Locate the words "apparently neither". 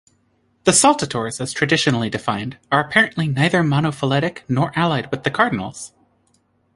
2.79-3.61